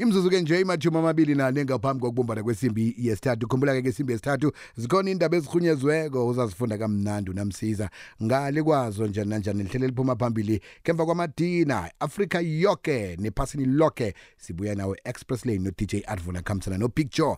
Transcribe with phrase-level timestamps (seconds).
[0.00, 4.48] imzuzu-ke nje imajumi amabili nane ngaphambi kokubumbana kwesimbi yesithathu khumbula-ke ke simbi yesithathu
[4.80, 7.86] zikhona indaba ezirhunyezweko uzazifunda kamnandi unamsiza
[8.24, 14.96] ngale kwazo njani nanjani lihlelo eliphuma phambili kemva kwamadina afrika yoke nephasini lonke sibuya nawe
[15.04, 17.36] express lane no-dj advula khambisana no-picture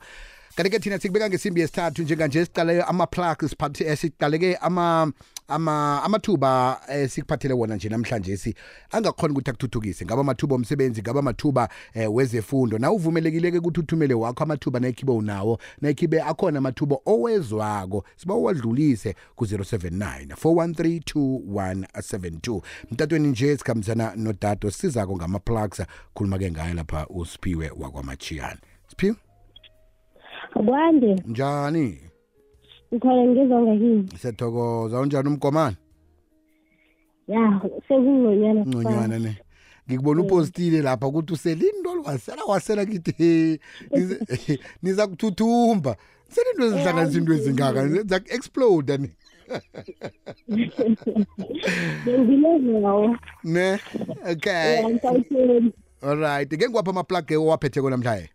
[0.56, 3.36] kanti-ke thina sikubeka ngesimbi yesithathu njenganje siqale ama-plug
[3.80, 5.12] eh, siqaleke ama
[5.48, 8.54] ama amathuba eh, sikuphathele wona nje namhlanje si
[8.90, 14.44] angakhona ukuthi akuthuthukise ngaba amathuba omsebenzi ngaba amathuba eh, wezefundo na uvumelekile-ke ukuthi uthumele wakho
[14.44, 24.12] amathuba nayikhibe unawo nayikhibe akhona amathuba owezwako siba uwadlulise ku-079 413 2172 mtatweni nje sikhambisana
[24.16, 25.82] nodato sizako ngama-plugs
[26.14, 28.58] khuluma-ke ngayo lapha usphiwe wakwamachiyane
[28.92, 29.16] sphiwe
[30.54, 31.98] kwande njani
[32.94, 35.76] ngikhona ngizonga kini sethokoza unjani umgomani
[37.28, 39.36] ya sekungconywana ngconywana ne
[39.88, 43.60] ngikubona upostile lapha ukuthi uselindol wasela wasela kithi
[44.82, 45.96] niza kuthuthumba
[46.34, 49.10] selindo ezihlanganisa into ezingaka zaku-exploda ni
[52.04, 53.78] bengilezawo ne
[54.32, 54.76] okay
[56.08, 58.28] alright ngeke ngiwapha amaplug ewaphethe konamhlaye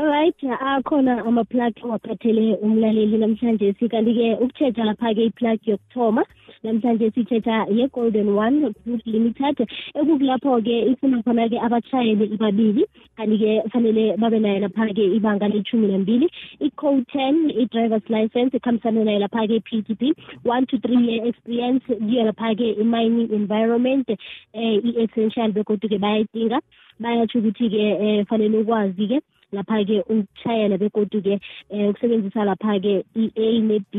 [0.00, 6.22] olright uh, akhona amaplug awaphethele umlaleli namhlanje sikanti-ke ukutshetsha lapha-ke iplug yokuthoma
[6.66, 9.58] namhlanje sithetha ye-golden one group limited
[10.00, 12.84] ekukulapho-ke ifuna khona-ke abatshayeli ababili
[13.20, 16.28] kanti-ke fanele babe nayo lapha-ke ibanga lethumi nambili
[16.68, 20.12] i-code ten i-drivers license ikhambisane nayo lapha-ke p t p
[20.54, 26.60] one to three year experience kuyo lapha-ke i-mining environment um i-essential begodu-ke bayayidinga
[27.08, 29.20] bayatsho ukuthi-ke um fanele ukwazi-ke
[29.54, 31.34] lapha-ke ukushayela begodu-ke
[31.70, 33.92] um ukusebenzisa lapha-ke i-a ne-b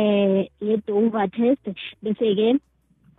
[0.00, 0.32] um
[0.64, 1.64] ye-dover test
[2.02, 2.48] bese-ke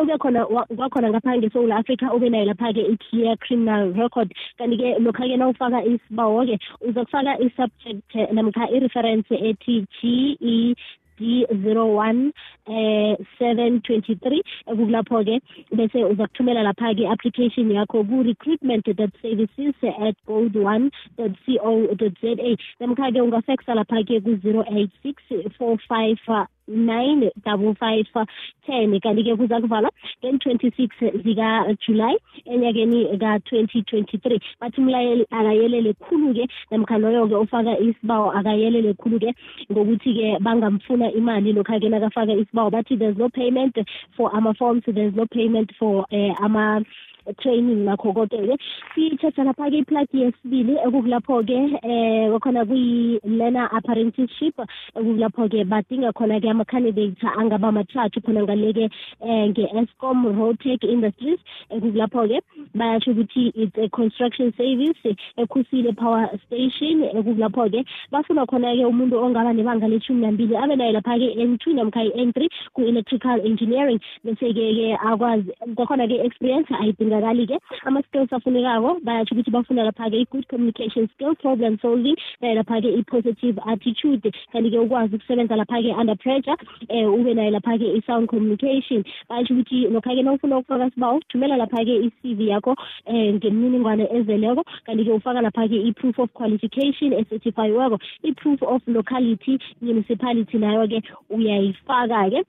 [0.02, 5.80] ube khona kwakhona ngapha ngeSouth Africa ube nayo lapha-ke i-clear criminal record kanti-ke lokha-ke nawufaka
[5.92, 6.56] isibawo-ke
[6.88, 10.74] uzokufaka i-subject namkha i-reference ethi g e
[11.20, 12.32] D 01
[12.66, 13.16] eh,
[14.68, 15.36] kulapho ke
[15.76, 16.26] bese uza
[16.64, 18.88] lapha ke application yakho ku recruitment
[19.22, 22.36] services at gold one co za
[22.80, 24.24] namkha ke lapha ke
[25.58, 25.78] ku
[26.70, 28.06] nine double five
[28.70, 29.90] ten kanti-ke kuza kuvalwa
[30.24, 30.92] ngen-twenty six
[31.26, 39.34] zikajulayi enyakeni ka-twenty twenty three bathi umlayeli akayelele khulu-ke namkha loyo-ke ofaka isibawo akayelele khulu-ke
[39.72, 43.74] ngokuthi-ke bangamfuna imali lokha-ke nakafaka isibawo bathi there's no payment
[44.16, 46.84] for ama-forms there's no payment for uh, ama
[47.38, 48.56] training nakho konke-ke
[48.94, 54.56] sithetha lapha-ke iplagi yesibili ekukulapho-ke um kwakhona kwi-learner apprenticeship
[54.98, 58.86] ekukulapho-ke badinga khona-ke ama-candidate angaba amathathu khona ngale-ke
[59.22, 61.40] um eh, nge-escom rotec industries
[61.72, 62.38] ekukulapho-ke
[62.80, 65.00] bayasho ukuthi it's a construction service
[65.44, 67.80] ekhusile power station ekukulapho-ke
[68.14, 72.50] bafuna khona-ke umuntu ongaba nebanga lethumi nambili abe nayo lapha-ke n two namkha i-n three
[72.74, 80.18] ku-electrical engineering bese-ke-ke akwazi kwakhona-ke experience ayidinga alige ama skills afunekawo bayatsho ukuthi bafuna lapha-ke
[80.22, 86.56] i-good communication skill problem solving lapha-ke i-positive attitude kanti-ke ukwazi ukusebenza lapha-ke under pressure
[86.90, 92.40] um ube nayo lapha-ke i-sound communication batsho ukuthi lokha-ke nawufuna ukufaka sibawo thumela lapha-ke i-cv
[92.52, 92.74] yakho
[93.08, 97.98] um ngemininingwane ezeleko kanti-ke ufaka lapha-ke i-proof of qualification ecertifiweko
[98.30, 101.00] i-proof of locality municipality nayo-ke
[101.30, 102.42] uyayifaka-ke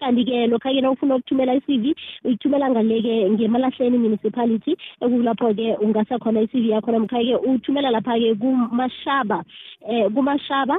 [0.00, 1.84] kanti-ke lokha-ke nawufuna ukuthumela i-cv
[2.26, 4.72] uyithumela ngale-ke ngemalahleni municipality
[5.04, 9.38] ekulapho-ke ungasakhona i-cv yakho namkha-ke uthumela lapha-ke kumashaba
[9.90, 10.76] um kumashaba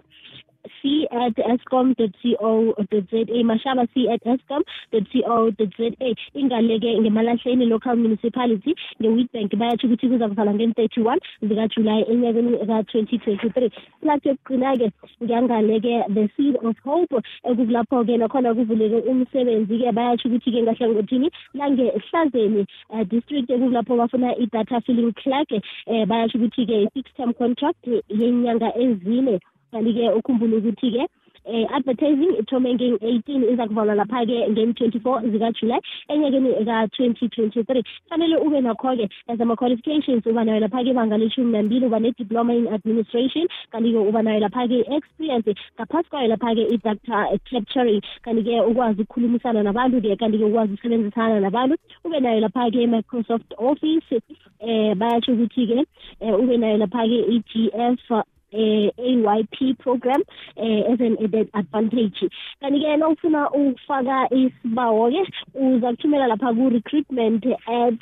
[0.82, 6.10] c at escom.co.za mashaba c at escom.co.za
[6.42, 11.18] ingaleke ngemalahleni local municipality nge-witbank bayatsho ukuthi kuza kuvalwa ngem-31
[11.48, 13.56] zikajulayi enyakeni ka-2023
[14.04, 14.88] plathi yokugcina-ke
[15.24, 17.14] ngiyangaleke the seed of hope
[17.50, 21.28] ekulapho-ke nakhona kuvuleke umsebenzi-ke bayatsho ukuthi-ke ngahlangothini
[21.58, 22.62] langehlazeni
[22.94, 25.56] uh, eh, district ekulapho bafuna i-data filling clark um
[25.92, 27.82] eh, bayatsho ukuthi-ke i-six term contract
[28.20, 29.36] yenyanga ezine
[29.72, 31.04] kanti-ke ukhumbule ukuthi-ke
[31.50, 35.82] eh advertising ithome nge-eighteen iza kuvalwa lapha-ke ngem-twenty-four zikajulayi
[36.14, 42.00] enyakeni ka-twenty twenty-three kufanele ube nakho-ke as ama-qualifications uba nayo lapha-ke ibanga leshumi nambili uba
[42.04, 45.50] ne-diploma in administration kanti-ke uba nayo lapha-ke i-experience
[45.80, 51.76] ngaphasi kwayo lapha-ke i-dactor capturing kanti-ke ukwazi ukukhulumisana nabantu-ke kanti-ke ukwazi ukusebenzisana nabantu
[52.06, 54.12] ube nayo lapha-ke microsoft office
[54.60, 55.80] eh bayatsho ukuthi-ke
[56.20, 60.22] um ube nayo lapha-ke i-g f eh AYP program
[60.58, 62.18] eh as an added advantage
[62.62, 65.22] kanti ke nawufuna ukufaka isibawo ke
[65.54, 68.02] uza kuthumela lapha ku recruitment at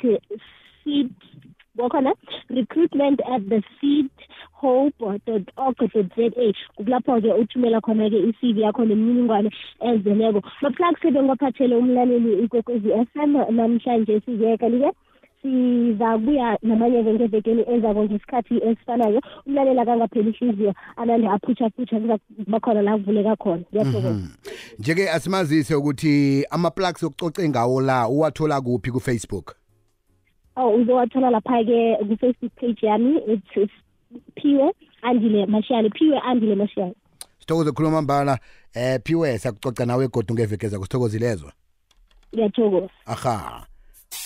[0.84, 1.12] seed
[1.76, 2.14] kwakhona
[2.48, 4.08] recruitment at the seed
[4.52, 9.50] hope org za ge kulapho-ke uthumela khona-ke i-cv yakho nemininingwane
[9.84, 14.96] ezeleko maplug sebengwaphathele umlaleli ikwekwezi f m namhlanje siyeka like
[15.42, 21.98] sizabuya namanye-ke ngevekeni ezako ngesikhathi esifanayo umlalela kangapheli ihliziyo anande aphuthaphutsha
[22.44, 24.26] kuba khona la kuvuleka khona ngiyathokoza mhm.
[24.78, 29.54] nje-ke asimazise ukuthi ama-plugs okucoce ngawo la uwathola kuphi kufacebook
[30.56, 33.72] oh uzowathola lapha-ke kufacebook page yami it's
[34.34, 36.94] piwe andile mashiyane piwe andile mashiyane
[37.38, 38.38] sithokoze khuluma mbala
[38.74, 41.52] eh piwe sakucoca nawe egodu ngeveke zako sithokozilezo
[42.34, 43.67] ngiyathokoza aha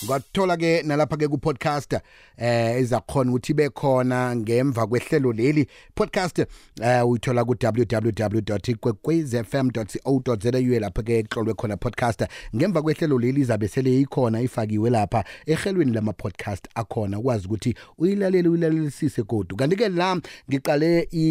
[0.07, 1.97] kwathola ke nalapha ke kupodcast
[2.39, 6.39] eh izakhona ukuthi bekhona ngemva kwehlelo leli podcast
[6.81, 10.51] eh uyithola ku www.kwekwezfm.co.za
[10.85, 12.23] lapha ke eklolwe khona podcast
[12.55, 18.49] ngemva kwehlelo leli izabe sele ikhona ifakiwe lapha ehlelweni lama podcast akhona ukwazi ukuthi uyilalele
[18.49, 20.17] uyilalelisise kodwa kanti ke la
[20.51, 21.27] ngiqale i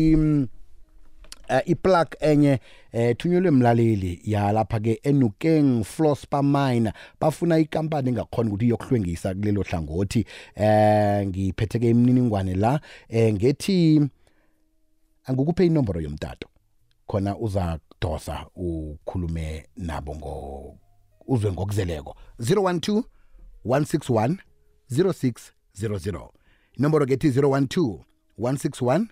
[1.49, 2.59] Eh, iplug enye
[2.91, 10.25] ethunyelwe eh, mlaleli yalapha ke enukeng Flosspa mine bafuna inkampani engakhona ukuthi iyokuhlwengisa kulelo hlangothi
[10.55, 14.01] eh ngiphetheke imininingwane la eh ngethi
[15.25, 16.47] angikuphe inombolo yomtato
[17.07, 20.35] khona uza kudosa ukhulume nabo ngo
[21.27, 23.03] uzwe ngokuzeleko 012
[23.65, 24.38] 161
[24.91, 26.29] 0600
[26.77, 27.97] inombolo kethi 012
[28.39, 29.05] 161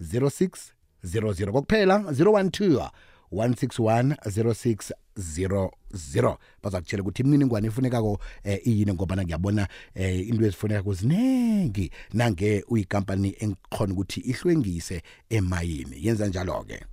[0.00, 2.90] 0600 00 kokuphela 012
[3.32, 4.16] 161
[5.16, 12.64] 0600 baza kutshela ukuthi imininingwane ifunekako eh, iyini ngobana ngiyabona eh, into ezifunekako ziningi nange
[12.68, 16.84] uyikampani engikhona ukuthi ihlwengise emayini yenza njalo-ke